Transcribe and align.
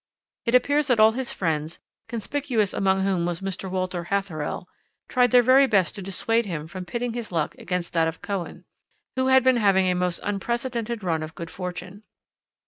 "It 0.47 0.55
appears 0.55 0.87
that 0.87 0.99
all 0.99 1.11
his 1.11 1.31
friends, 1.31 1.77
conspicuous 2.07 2.73
among 2.73 3.03
whom 3.03 3.27
was 3.27 3.39
Mr. 3.39 3.69
Walter 3.69 4.05
Hatherell, 4.05 4.67
tried 5.07 5.29
their 5.29 5.43
very 5.43 5.67
best 5.67 5.93
to 5.93 6.01
dissuade 6.01 6.47
him 6.47 6.67
from 6.67 6.85
pitting 6.85 7.13
his 7.13 7.31
luck 7.31 7.53
against 7.59 7.93
that 7.93 8.07
of 8.07 8.19
Cohen, 8.19 8.65
who 9.15 9.27
had 9.27 9.43
been 9.43 9.57
having 9.57 9.85
a 9.85 9.93
most 9.93 10.19
unprecedented 10.23 11.03
run 11.03 11.21
of 11.21 11.35
good 11.35 11.51
fortune. 11.51 12.01